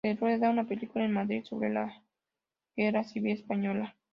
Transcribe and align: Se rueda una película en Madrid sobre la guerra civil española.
Se 0.03 0.15
rueda 0.15 0.49
una 0.49 0.63
película 0.63 1.05
en 1.05 1.11
Madrid 1.11 1.43
sobre 1.43 1.69
la 1.69 2.01
guerra 2.75 3.03
civil 3.03 3.33
española. 3.33 3.95